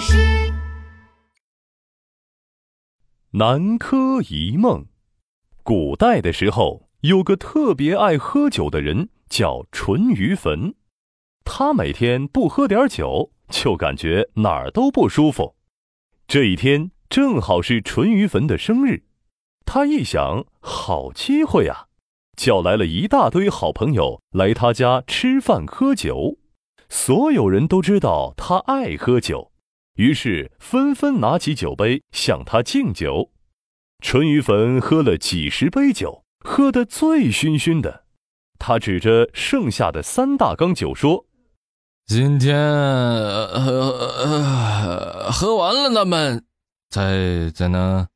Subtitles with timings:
[0.00, 0.52] 师。
[3.32, 4.86] 南柯一梦。
[5.62, 10.74] 古代的时候，有个特别爱喝酒的人，叫淳于棼。
[11.44, 15.56] 他每天不喝点酒，就感觉哪儿都不舒服。
[16.26, 19.04] 这一天正好是淳于棼的生日，
[19.64, 21.88] 他一想，好机会啊，
[22.36, 26.38] 叫来了一大堆好朋友来他家吃饭喝酒。
[26.88, 29.52] 所有人都知道他爱喝酒。
[29.98, 33.32] 于是纷纷拿起酒杯向他敬酒，
[34.00, 38.04] 淳于棼喝了几十杯酒，喝得醉醺醺的。
[38.60, 41.26] 他指着剩下的三大缸酒说
[42.06, 43.50] ：“今天呃
[45.32, 46.44] 喝完了，咱们
[46.90, 48.06] 才才能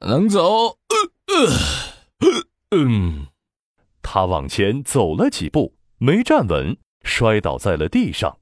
[0.00, 0.78] 能走。”
[2.70, 3.26] 嗯，
[4.00, 8.38] 他往前走了几步，没站稳，摔倒在了地上。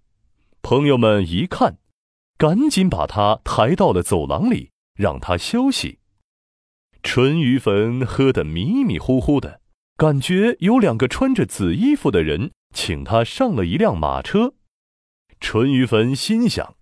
[0.60, 1.78] 朋友们一看。
[2.42, 6.00] 赶紧把他抬到了走廊里，让他休息。
[7.00, 9.60] 淳于棼喝得迷迷糊糊的，
[9.96, 14.54] 感觉有两个穿着紫衣服的人请他上了一辆马车。
[15.38, 16.74] 淳于棼心想：“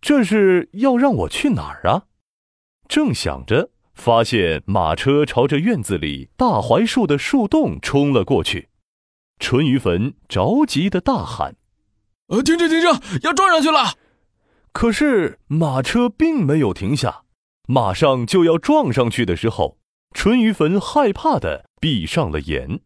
[0.00, 2.04] 这是要让我去哪儿啊？”
[2.86, 8.68] 正想着，发现马车朝着院子里大槐树的树洞冲了过去。
[9.40, 11.56] 淳于棼着急的大喊
[12.30, 13.94] ：“呃，停车，停车，要撞上去了！”
[14.72, 17.24] 可是马车并没有停下，
[17.66, 19.78] 马上就要撞上去的时候，
[20.14, 22.80] 淳于棼害怕的闭上了眼。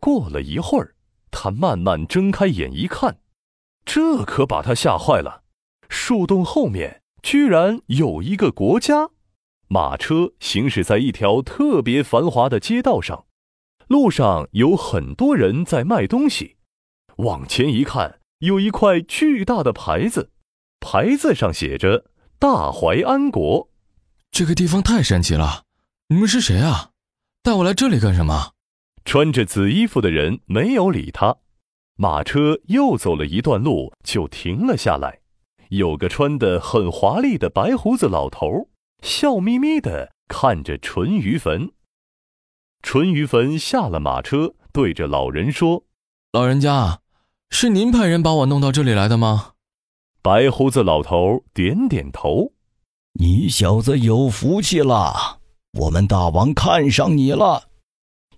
[0.00, 0.94] 过了一会儿，
[1.30, 3.18] 他慢慢睁开眼一看，
[3.84, 5.42] 这可把他吓坏了。
[5.88, 9.10] 树洞后面居然有一个国家，
[9.68, 13.26] 马车行驶在一条特别繁华的街道上，
[13.88, 16.56] 路上有很多人在卖东西。
[17.18, 20.30] 往前一看，有一块巨大的牌子。
[20.84, 22.04] 牌子上写着
[22.38, 23.70] “大淮安国”，
[24.30, 25.62] 这个地方太神奇了。
[26.08, 26.90] 你们是谁啊？
[27.42, 28.50] 带我来这里干什么？
[29.06, 31.38] 穿着紫衣服的人没有理他。
[31.96, 35.20] 马车又走了一段路，就停了下来。
[35.70, 38.68] 有个穿得很华丽的白胡子老头，
[39.02, 41.70] 笑眯眯的看着淳于棼。
[42.82, 45.84] 淳于棼下了马车，对着老人说
[46.30, 47.00] ：“老人家，
[47.48, 49.52] 是您派人把我弄到这里来的吗？”
[50.24, 52.52] 白胡子老头点点头
[53.20, 55.40] ：“你小子有福气了，
[55.80, 57.64] 我们大王看上你了，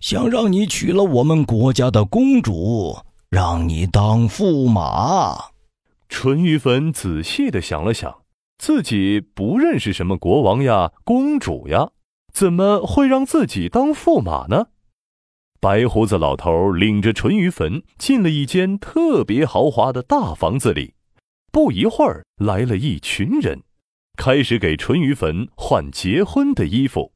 [0.01, 2.97] 想让你娶了我们国家的公主，
[3.29, 5.51] 让你当驸马。”
[6.09, 8.17] 淳于棼仔细的想了想，
[8.57, 11.91] 自己不认识什么国王呀、公主呀，
[12.33, 14.65] 怎么会让自己当驸马呢？
[15.61, 20.95] 白胡子老头领着淳于棼进了一间特别豪华的大房子里。
[21.51, 23.63] 不一会儿，来了一群人，
[24.17, 27.13] 开始给淳于棼换结婚的衣服。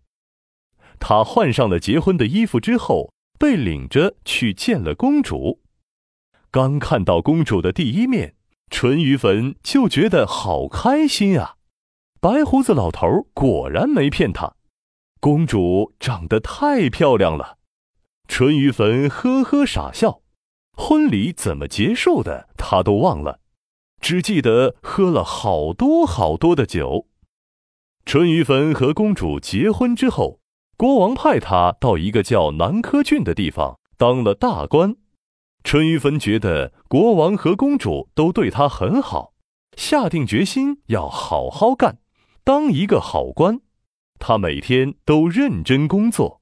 [0.99, 5.61] 他换上了结婚的衣服之后，被领着去见了公主。
[6.51, 8.35] 刚看到公主的第一面，
[8.69, 11.57] 淳于棼就觉得好开心啊！
[12.19, 14.55] 白胡子老头果然没骗他，
[15.19, 17.57] 公主长得太漂亮了。
[18.27, 20.21] 淳于棼呵呵傻笑，
[20.77, 23.40] 婚礼怎么结束的，他都忘了。
[24.01, 27.07] 只记得喝了好多好多的酒。
[28.03, 30.39] 淳于棼和公主结婚之后，
[30.75, 34.95] 国王派他到一个叫南柯郡的地方当了大官。
[35.63, 39.33] 淳于棼觉得国王和公主都对他很好，
[39.77, 41.99] 下定决心要好好干，
[42.43, 43.61] 当一个好官。
[44.17, 46.41] 他每天都认真工作。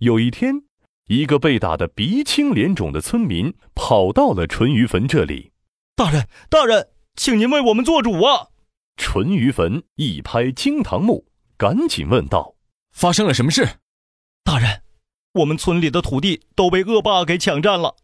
[0.00, 0.64] 有一天，
[1.06, 5.51] 一个被打得鼻青脸肿的村民跑到了淳于棼这里。
[5.94, 8.48] 大人，大人，请您为我们做主啊！
[8.96, 11.26] 淳于棼一拍惊堂木，
[11.58, 12.54] 赶紧问道
[12.92, 13.80] ：“发生了什么事？”
[14.42, 14.82] 大人，
[15.34, 17.96] 我们村里的土地都被恶霸给抢占了，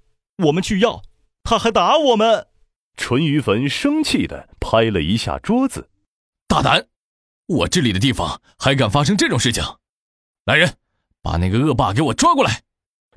[0.45, 1.03] 我们去要，
[1.43, 2.47] 他还打我们。
[2.97, 5.89] 淳于棼生气的拍了一下桌子
[6.47, 6.89] ：“大胆！
[7.47, 9.65] 我治理的地方还敢发生这种事情？
[10.45, 10.77] 来人，
[11.23, 12.63] 把那个恶霸给我抓过来！”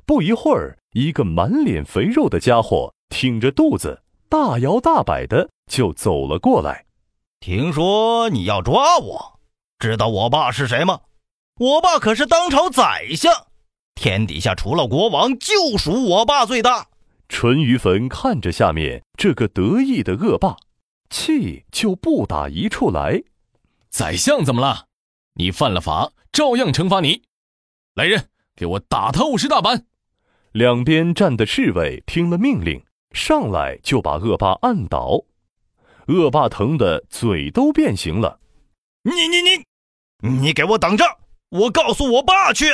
[0.06, 4.01] 不一会儿，一个满脸肥肉的家伙挺着肚子。
[4.32, 6.86] 大摇大摆的就走了过来。
[7.38, 9.38] 听说你要抓我，
[9.78, 11.00] 知道我爸是谁吗？
[11.58, 13.30] 我爸可是当朝宰相，
[13.94, 16.86] 天底下除了国王，就属我爸最大。
[17.28, 20.56] 淳于棼看着下面这个得意的恶霸，
[21.10, 23.22] 气就不打一处来。
[23.90, 24.86] 宰相怎么了？
[25.34, 27.20] 你犯了法，照样惩罚你。
[27.94, 29.84] 来人，给我打他五十大板！
[30.52, 32.82] 两边站的侍卫听了命令。
[33.12, 35.24] 上来就把恶霸按倒，
[36.08, 38.40] 恶霸疼得嘴都变形了。
[39.02, 41.04] 你你你，你给我等着！
[41.50, 42.66] 我告诉我爸去。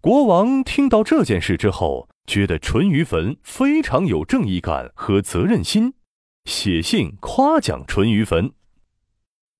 [0.00, 5.94] 国王听到这件事之后，觉得淳于棼非常有正义感和责任心，
[6.44, 8.52] 写信夸奖淳于棼：“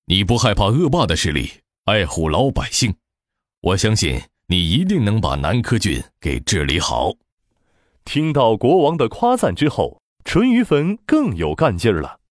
[0.07, 1.51] 你不害怕恶霸的势力，
[1.83, 2.95] 爱护老百姓，
[3.61, 7.13] 我相信你一定能把南柯郡给治理好。”
[8.07, 12.21] 听到国王的夸赞之后，淳于棼更有干劲儿了。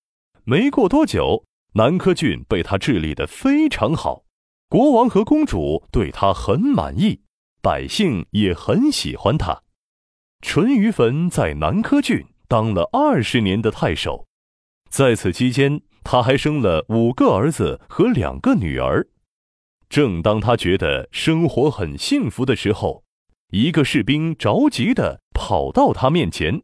[0.44, 1.44] 没过多久，
[1.74, 4.24] 南柯郡被他治理得非常好，
[4.70, 7.20] 国王和公主对他很满意，
[7.60, 9.60] 百姓也很喜欢他。
[10.40, 14.26] 淳于棼在南柯郡当了二十年的太守，
[14.88, 19.06] 在此期间，他还生了五个儿子和两个女儿。
[19.90, 23.04] 正当他觉得生活很幸福的时候，
[23.50, 26.62] 一个士兵着急地跑到他面前：“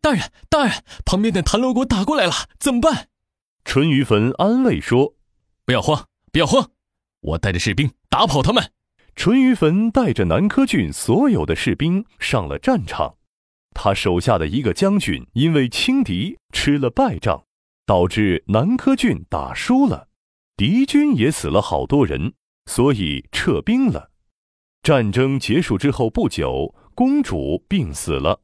[0.00, 3.08] 大人，大人，旁边的谭罗国打过来了，怎么办？”
[3.64, 5.14] 淳于棼安慰说
[5.66, 6.70] ：“不要慌，不要慌，
[7.20, 8.72] 我带着士兵打跑他们。”
[9.14, 13.16] 淳于棼带着南柯郡所有的士兵上了战场，
[13.74, 17.44] 他手下的一个将军因为轻敌吃了败仗，
[17.86, 20.08] 导致南柯郡打输了，
[20.56, 22.32] 敌军也死了好多人，
[22.66, 24.10] 所以撤兵了。
[24.84, 28.42] 战争结束之后不久，公主病死了，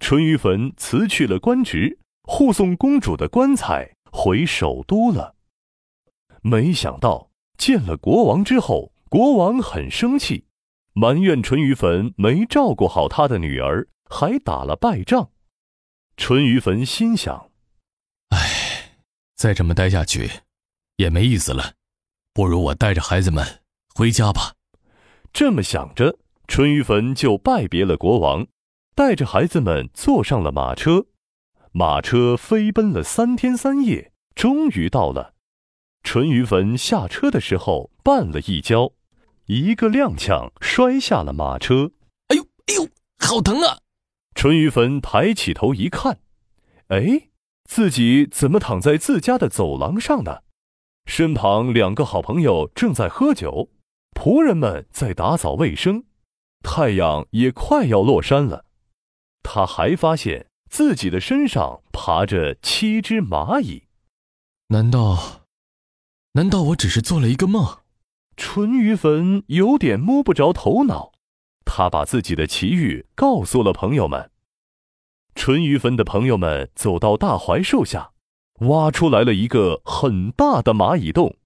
[0.00, 3.94] 淳于棼辞去了官职，护送公主的棺材。
[4.10, 5.36] 回首都了，
[6.42, 10.46] 没想到见了国王之后，国王很生气，
[10.94, 15.30] 埋怨淳于棼没照顾好他的女儿，还打了败仗。
[16.16, 17.52] 淳于棼心想
[18.30, 18.96] ：“哎，
[19.36, 20.28] 再这么待下去，
[20.96, 21.74] 也没意思了，
[22.32, 23.60] 不如我带着孩子们
[23.94, 24.54] 回家吧。”
[25.38, 26.18] 这么想着，
[26.48, 28.46] 淳于棼就拜别了国王，
[28.94, 31.08] 带着孩子们坐上了马车。
[31.72, 35.34] 马车飞奔了三天三夜，终于到了。
[36.02, 38.92] 淳于棼下车的时候绊了一跤，
[39.44, 41.90] 一个踉跄摔下了马车。
[42.28, 42.88] 哎呦哎呦，
[43.18, 43.80] 好疼啊！
[44.34, 46.18] 淳于棼抬起头一看，
[46.86, 47.28] 哎，
[47.68, 50.38] 自己怎么躺在自家的走廊上呢？
[51.04, 53.68] 身旁两个好朋友正在喝酒，
[54.16, 56.06] 仆人们在打扫卫生，
[56.64, 58.64] 太阳也快要落山了。
[59.44, 60.48] 他还发现。
[60.68, 63.84] 自己的身上爬着七只蚂蚁，
[64.66, 65.46] 难道，
[66.32, 67.78] 难道我只是做了一个梦？
[68.36, 71.12] 淳于棼有点摸不着头脑。
[71.64, 74.32] 他把自己的奇遇告诉了朋友们。
[75.36, 78.10] 淳于棼的朋友们走到大槐树下，
[78.62, 81.36] 挖出来了一个很大的蚂蚁洞。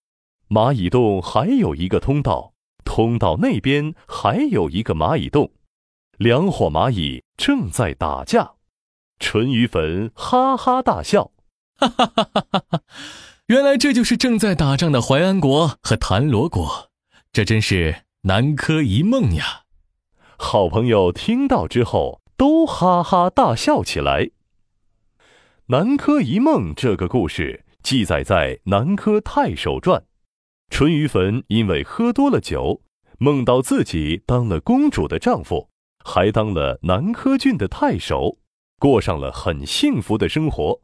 [0.49, 2.50] 蚂蚁洞还有一个通道，
[2.85, 5.53] 通道那边还有一个蚂蚁洞。
[6.19, 8.53] 两伙蚂蚁正在打架。
[9.19, 11.33] 淳于棼哈哈大笑，
[11.77, 12.81] 哈哈哈哈哈！
[13.49, 16.91] 原来这就是正在打仗的淮安国和谭罗国，
[17.31, 19.65] 这真是南柯一梦呀！
[20.39, 24.31] 好朋友听到之后都哈哈大笑起来。
[25.67, 30.01] 南柯一梦这个故事记载在《南柯太守传》，
[30.71, 32.81] 淳于棼因为喝多了酒，
[33.19, 35.69] 梦到自己当了公主的丈夫，
[36.03, 38.39] 还当了南柯郡的太守。
[38.79, 40.81] 过上了很幸福的生活，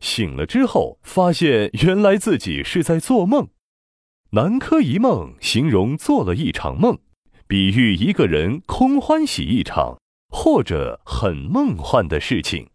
[0.00, 3.50] 醒了之后发现原来自己是在做梦。
[4.30, 6.98] 南柯一梦形容做了一场梦，
[7.46, 12.71] 比喻一个人空欢喜一场或者很梦幻的事情。